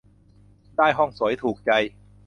[0.77, 1.71] ได้ห้องสวยถูกใจ